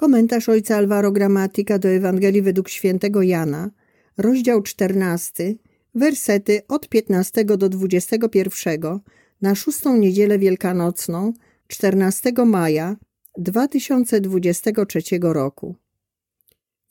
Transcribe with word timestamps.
Komentarz 0.00 0.48
ojca 0.48 0.76
Alvaro 0.76 1.12
Gramatika 1.12 1.78
do 1.78 1.88
Ewangelii 1.88 2.42
według 2.42 2.68
świętego 2.68 3.22
Jana, 3.22 3.70
rozdział 4.16 4.62
14, 4.62 5.54
wersety 5.94 6.60
od 6.68 6.88
15 6.88 7.44
do 7.44 7.68
21 7.68 9.00
na 9.42 9.54
szóstą 9.54 9.96
niedzielę 9.96 10.38
wielkanocną 10.38 11.32
14 11.66 12.32
maja 12.46 12.96
2023 13.38 15.00
roku. 15.22 15.76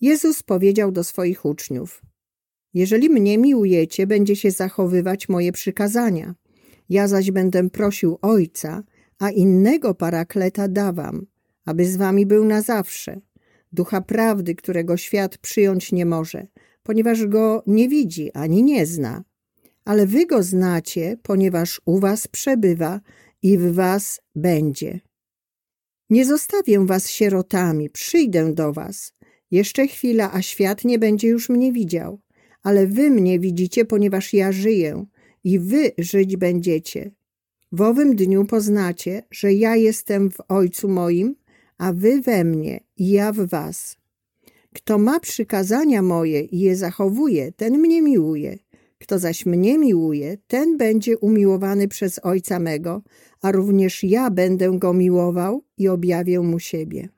Jezus 0.01 0.43
powiedział 0.43 0.91
do 0.91 1.03
swoich 1.03 1.45
uczniów: 1.45 2.01
Jeżeli 2.73 3.09
mnie 3.09 3.37
miłujecie, 3.37 4.07
będziecie 4.07 4.51
zachowywać 4.51 5.29
moje 5.29 5.51
przykazania. 5.51 6.35
Ja 6.89 7.07
zaś 7.07 7.31
będę 7.31 7.69
prosił 7.69 8.17
Ojca, 8.21 8.83
a 9.19 9.29
innego 9.29 9.93
parakleta 9.93 10.67
dawam, 10.67 11.25
aby 11.67 11.85
z 11.85 11.97
wami 11.97 12.25
był 12.25 12.45
na 12.45 12.61
zawsze. 12.61 13.21
Ducha 13.71 14.01
prawdy, 14.01 14.55
którego 14.55 14.97
świat 14.97 15.37
przyjąć 15.37 15.91
nie 15.91 16.05
może, 16.05 16.47
ponieważ 16.83 17.25
go 17.25 17.63
nie 17.67 17.89
widzi 17.89 18.31
ani 18.33 18.63
nie 18.63 18.85
zna. 18.85 19.23
Ale 19.85 20.07
wy 20.07 20.25
go 20.25 20.43
znacie, 20.43 21.17
ponieważ 21.23 21.81
u 21.85 21.99
was 21.99 22.27
przebywa 22.27 23.01
i 23.41 23.57
w 23.57 23.73
was 23.73 24.21
będzie. 24.35 24.99
Nie 26.09 26.25
zostawię 26.25 26.85
was 26.85 27.09
sierotami, 27.09 27.89
przyjdę 27.89 28.53
do 28.53 28.73
was. 28.73 29.13
Jeszcze 29.51 29.87
chwila, 29.87 30.33
a 30.33 30.41
świat 30.41 30.85
nie 30.85 30.99
będzie 30.99 31.27
już 31.27 31.49
mnie 31.49 31.73
widział. 31.73 32.19
Ale 32.63 32.87
wy 32.87 33.09
mnie 33.09 33.39
widzicie, 33.39 33.85
ponieważ 33.85 34.33
ja 34.33 34.51
żyję 34.51 35.05
i 35.43 35.59
wy 35.59 35.91
żyć 35.97 36.37
będziecie. 36.37 37.11
W 37.71 37.81
owym 37.81 38.15
dniu 38.15 38.45
poznacie, 38.45 39.23
że 39.31 39.53
ja 39.53 39.75
jestem 39.75 40.31
w 40.31 40.37
Ojcu 40.47 40.89
moim, 40.89 41.35
a 41.77 41.93
wy 41.93 42.21
we 42.21 42.43
mnie 42.43 42.79
i 42.97 43.09
ja 43.09 43.31
w 43.31 43.47
was. 43.47 43.97
Kto 44.73 44.97
ma 44.97 45.19
przykazania 45.19 46.01
moje 46.01 46.41
i 46.41 46.59
je 46.59 46.75
zachowuje, 46.75 47.51
ten 47.51 47.77
mnie 47.77 48.01
miłuje. 48.01 48.57
Kto 48.99 49.19
zaś 49.19 49.45
mnie 49.45 49.77
miłuje, 49.77 50.37
ten 50.47 50.77
będzie 50.77 51.17
umiłowany 51.17 51.87
przez 51.87 52.19
Ojca 52.23 52.59
mego, 52.59 53.01
a 53.41 53.51
również 53.51 54.03
ja 54.03 54.31
będę 54.31 54.79
go 54.79 54.93
miłował 54.93 55.63
i 55.77 55.87
objawię 55.87 56.39
mu 56.39 56.59
siebie. 56.59 57.09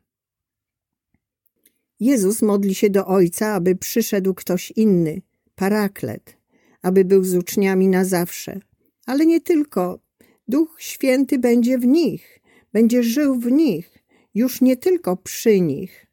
Jezus 2.00 2.42
modli 2.42 2.76
się 2.76 2.90
do 2.90 3.08
Ojca, 3.08 3.54
aby 3.54 3.76
przyszedł 3.76 4.34
ktoś 4.34 4.72
inny, 4.72 5.22
paraklet, 5.56 6.38
aby 6.82 7.06
był 7.06 7.24
z 7.24 7.36
uczniami 7.36 7.88
na 7.88 8.06
zawsze. 8.06 8.60
Ale 9.06 9.26
nie 9.26 9.42
tylko. 9.42 10.00
Duch 10.48 10.76
Święty 10.80 11.40
będzie 11.40 11.78
w 11.78 11.86
nich, 11.86 12.40
będzie 12.74 13.04
żył 13.04 13.36
w 13.36 13.52
nich, 13.52 13.99
już 14.40 14.62
nie 14.62 14.78
tylko 14.78 15.18
przy 15.18 15.62
nich. 15.62 16.06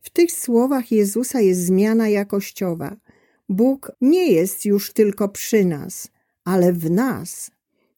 W 0.00 0.10
tych 0.10 0.32
słowach 0.32 0.92
Jezusa 0.92 1.40
jest 1.40 1.60
zmiana 1.60 2.08
jakościowa. 2.08 2.96
Bóg 3.48 3.92
nie 4.00 4.32
jest 4.32 4.64
już 4.64 4.92
tylko 4.92 5.28
przy 5.28 5.64
nas, 5.64 6.08
ale 6.44 6.72
w 6.72 6.90
nas. 6.90 7.50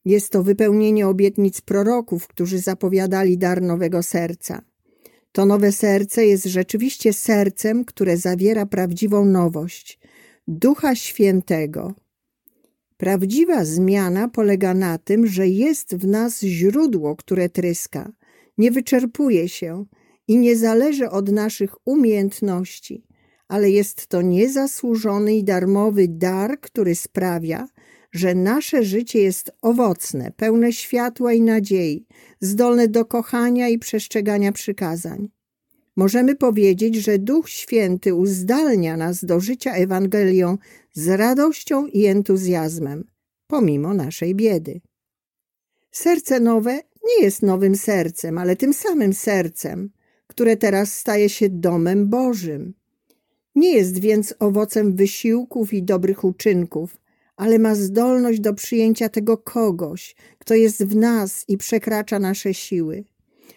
Jest 0.04 0.30
to 0.30 0.42
wypełnienie 0.42 1.08
obietnic 1.08 1.60
proroków, 1.60 2.28
którzy 2.28 2.58
zapowiadali 2.58 3.38
dar 3.38 3.62
nowego 3.62 4.02
serca. 4.02 4.62
To 5.32 5.46
nowe 5.46 5.72
serce 5.72 6.26
jest 6.26 6.44
rzeczywiście 6.44 7.12
sercem, 7.12 7.84
które 7.84 8.16
zawiera 8.16 8.66
prawdziwą 8.66 9.24
nowość 9.24 9.98
Ducha 10.48 10.94
Świętego. 10.94 11.94
Prawdziwa 12.96 13.64
zmiana 13.64 14.28
polega 14.28 14.74
na 14.74 14.98
tym, 14.98 15.26
że 15.26 15.48
jest 15.48 15.96
w 15.96 16.06
nas 16.06 16.40
źródło, 16.40 17.16
które 17.16 17.48
tryska, 17.48 18.12
nie 18.58 18.70
wyczerpuje 18.70 19.48
się 19.48 19.84
i 20.28 20.36
nie 20.36 20.56
zależy 20.56 21.10
od 21.10 21.32
naszych 21.32 21.74
umiejętności, 21.84 23.04
ale 23.48 23.70
jest 23.70 24.06
to 24.06 24.22
niezasłużony 24.22 25.36
i 25.36 25.44
darmowy 25.44 26.08
dar, 26.08 26.60
który 26.60 26.94
sprawia, 26.94 27.68
że 28.12 28.34
nasze 28.34 28.84
życie 28.84 29.18
jest 29.18 29.52
owocne, 29.62 30.32
pełne 30.36 30.72
światła 30.72 31.32
i 31.32 31.40
nadziei, 31.40 32.06
zdolne 32.40 32.88
do 32.88 33.04
kochania 33.04 33.68
i 33.68 33.78
przestrzegania 33.78 34.52
przykazań. 34.52 35.28
Możemy 35.96 36.36
powiedzieć, 36.36 36.94
że 36.94 37.18
Duch 37.18 37.50
Święty 37.50 38.14
uzdalnia 38.14 38.96
nas 38.96 39.24
do 39.24 39.40
życia 39.40 39.72
Ewangelią 39.72 40.58
z 40.92 41.08
radością 41.08 41.86
i 41.86 42.06
entuzjazmem, 42.06 43.04
pomimo 43.46 43.94
naszej 43.94 44.34
biedy. 44.34 44.80
Serce 45.90 46.40
nowe 46.40 46.80
nie 47.16 47.24
jest 47.24 47.42
nowym 47.42 47.76
sercem, 47.76 48.38
ale 48.38 48.56
tym 48.56 48.74
samym 48.74 49.14
sercem, 49.14 49.90
które 50.26 50.56
teraz 50.56 50.94
staje 50.94 51.28
się 51.28 51.48
domem 51.48 52.08
Bożym. 52.08 52.74
Nie 53.54 53.72
jest 53.72 53.98
więc 53.98 54.34
owocem 54.38 54.96
wysiłków 54.96 55.72
i 55.72 55.82
dobrych 55.82 56.24
uczynków, 56.24 56.96
ale 57.36 57.58
ma 57.58 57.74
zdolność 57.74 58.40
do 58.40 58.54
przyjęcia 58.54 59.08
tego 59.08 59.38
kogoś, 59.38 60.16
kto 60.38 60.54
jest 60.54 60.84
w 60.84 60.96
nas 60.96 61.44
i 61.48 61.56
przekracza 61.58 62.18
nasze 62.18 62.54
siły. 62.54 63.04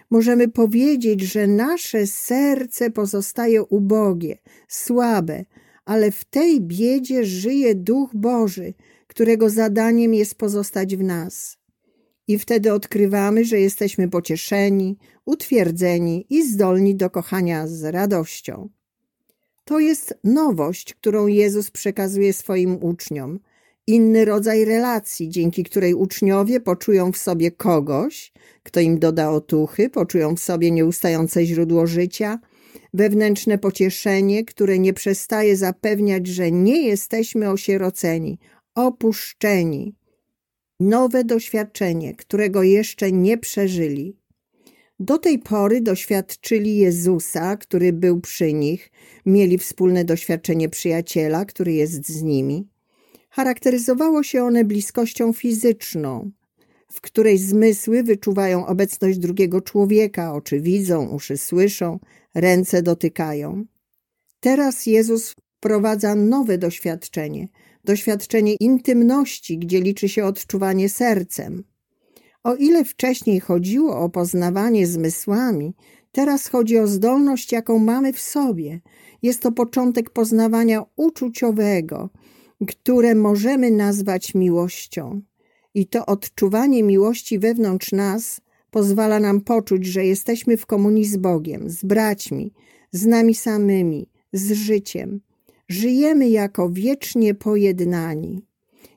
Możemy 0.09 0.47
powiedzieć, 0.47 1.21
że 1.21 1.47
nasze 1.47 2.07
serce 2.07 2.91
pozostaje 2.91 3.63
ubogie, 3.63 4.37
słabe, 4.67 5.45
ale 5.85 6.11
w 6.11 6.25
tej 6.25 6.61
biedzie 6.61 7.25
żyje 7.25 7.75
Duch 7.75 8.09
Boży, 8.13 8.73
którego 9.07 9.49
zadaniem 9.49 10.13
jest 10.13 10.35
pozostać 10.35 10.95
w 10.95 11.03
nas. 11.03 11.57
I 12.27 12.39
wtedy 12.39 12.73
odkrywamy, 12.73 13.45
że 13.45 13.59
jesteśmy 13.59 14.09
pocieszeni, 14.09 14.97
utwierdzeni 15.25 16.25
i 16.29 16.49
zdolni 16.51 16.95
do 16.95 17.09
kochania 17.09 17.67
z 17.67 17.83
radością. 17.83 18.69
To 19.65 19.79
jest 19.79 20.19
nowość, 20.23 20.93
którą 20.93 21.27
Jezus 21.27 21.71
przekazuje 21.71 22.33
swoim 22.33 22.83
uczniom. 22.83 23.39
Inny 23.87 24.25
rodzaj 24.25 24.65
relacji, 24.65 25.29
dzięki 25.29 25.63
której 25.63 25.93
uczniowie 25.93 26.59
poczują 26.59 27.11
w 27.11 27.17
sobie 27.17 27.51
kogoś, 27.51 28.33
kto 28.63 28.79
im 28.79 28.99
doda 28.99 29.29
otuchy, 29.29 29.89
poczują 29.89 30.35
w 30.35 30.39
sobie 30.39 30.71
nieustające 30.71 31.45
źródło 31.45 31.87
życia, 31.87 32.39
wewnętrzne 32.93 33.57
pocieszenie, 33.57 34.45
które 34.45 34.79
nie 34.79 34.93
przestaje 34.93 35.57
zapewniać, 35.57 36.27
że 36.27 36.51
nie 36.51 36.81
jesteśmy 36.87 37.49
osieroceni, 37.49 38.39
opuszczeni, 38.75 39.95
nowe 40.79 41.23
doświadczenie, 41.23 42.15
którego 42.15 42.63
jeszcze 42.63 43.11
nie 43.11 43.37
przeżyli. 43.37 44.17
Do 44.99 45.17
tej 45.17 45.39
pory 45.39 45.81
doświadczyli 45.81 46.77
Jezusa, 46.77 47.57
który 47.57 47.93
był 47.93 48.21
przy 48.21 48.53
nich, 48.53 48.91
mieli 49.25 49.57
wspólne 49.57 50.05
doświadczenie 50.05 50.69
przyjaciela, 50.69 51.45
który 51.45 51.73
jest 51.73 52.09
z 52.09 52.21
nimi. 52.21 52.67
Charakteryzowało 53.29 54.23
się 54.23 54.43
one 54.43 54.65
bliskością 54.65 55.33
fizyczną, 55.33 56.31
w 56.91 57.01
której 57.01 57.37
zmysły 57.37 58.03
wyczuwają 58.03 58.65
obecność 58.65 59.19
drugiego 59.19 59.61
człowieka, 59.61 60.33
oczy 60.33 60.61
widzą, 60.61 61.09
uszy 61.09 61.37
słyszą, 61.37 61.99
ręce 62.35 62.81
dotykają. 62.81 63.65
Teraz 64.39 64.85
Jezus 64.85 65.35
wprowadza 65.57 66.15
nowe 66.15 66.57
doświadczenie– 66.57 67.47
doświadczenie 67.83 68.53
intymności, 68.53 69.57
gdzie 69.57 69.81
liczy 69.81 70.09
się 70.09 70.25
odczuwanie 70.25 70.89
sercem. 70.89 71.63
O 72.43 72.55
ile 72.55 72.85
wcześniej 72.85 73.39
chodziło 73.39 73.99
o 73.99 74.09
poznawanie 74.09 74.87
zmysłami, 74.87 75.73
teraz 76.11 76.47
chodzi 76.47 76.77
o 76.77 76.87
zdolność, 76.87 77.51
jaką 77.51 77.79
mamy 77.79 78.13
w 78.13 78.19
sobie. 78.19 78.81
Jest 79.21 79.41
to 79.41 79.51
początek 79.51 80.09
poznawania 80.09 80.83
uczuciowego, 80.95 82.09
które 82.67 83.15
możemy 83.15 83.71
nazwać 83.71 84.33
miłością. 84.35 85.21
I 85.73 85.87
to 85.87 86.05
odczuwanie 86.05 86.83
miłości 86.83 87.39
wewnątrz 87.39 87.91
nas 87.91 88.41
pozwala 88.71 89.19
nam 89.19 89.41
poczuć, 89.41 89.85
że 89.85 90.05
jesteśmy 90.05 90.57
w 90.57 90.65
komunii 90.65 91.05
z 91.05 91.17
Bogiem, 91.17 91.69
z 91.69 91.83
braćmi, 91.83 92.53
z 92.91 93.05
nami 93.05 93.35
samymi, 93.35 94.09
z 94.33 94.51
życiem. 94.51 95.21
Żyjemy 95.73 96.29
jako 96.29 96.69
wiecznie 96.69 97.35
pojednani. 97.35 98.45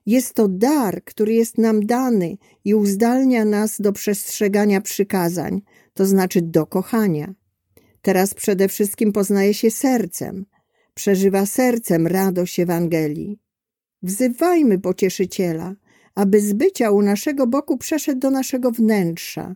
Jest 0.06 0.34
to 0.34 0.48
dar, 0.48 1.04
który 1.04 1.34
jest 1.34 1.58
nam 1.58 1.86
dany 1.86 2.36
i 2.64 2.74
uzdalnia 2.74 3.44
nas 3.44 3.80
do 3.80 3.92
przestrzegania 3.92 4.80
przykazań, 4.80 5.62
to 5.94 6.06
znaczy 6.06 6.42
do 6.42 6.66
kochania. 6.66 7.34
Teraz 8.02 8.34
przede 8.34 8.68
wszystkim 8.68 9.12
poznaje 9.12 9.54
się 9.54 9.70
sercem, 9.70 10.46
przeżywa 10.94 11.46
sercem 11.46 12.06
radość 12.06 12.60
Ewangelii. 12.60 13.38
Wzywajmy 14.02 14.78
pocieszyciela, 14.78 15.74
aby 16.14 16.40
z 16.40 16.52
bycia 16.52 16.90
u 16.90 17.02
naszego 17.02 17.46
boku 17.46 17.76
przeszedł 17.76 18.20
do 18.20 18.30
naszego 18.30 18.70
wnętrza, 18.70 19.54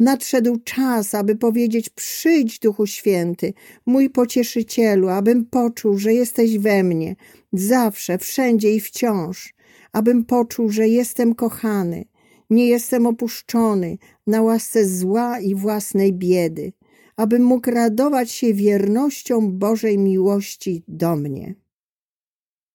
Nadszedł 0.00 0.56
czas, 0.64 1.14
aby 1.14 1.36
powiedzieć: 1.36 1.88
Przyjdź, 1.88 2.58
Duchu 2.58 2.86
Święty, 2.86 3.52
mój 3.86 4.10
pocieszycielu, 4.10 5.08
abym 5.08 5.44
poczuł, 5.44 5.98
że 5.98 6.14
jesteś 6.14 6.58
we 6.58 6.82
mnie, 6.82 7.16
zawsze, 7.52 8.18
wszędzie 8.18 8.74
i 8.74 8.80
wciąż, 8.80 9.54
abym 9.92 10.24
poczuł, 10.24 10.70
że 10.70 10.88
jestem 10.88 11.34
kochany, 11.34 12.04
nie 12.50 12.66
jestem 12.66 13.06
opuszczony 13.06 13.98
na 14.26 14.42
łasce 14.42 14.88
zła 14.88 15.40
i 15.40 15.54
własnej 15.54 16.12
biedy, 16.12 16.72
abym 17.16 17.42
mógł 17.42 17.70
radować 17.70 18.30
się 18.30 18.54
wiernością 18.54 19.52
Bożej 19.52 19.98
miłości 19.98 20.82
do 20.88 21.16
mnie. 21.16 21.54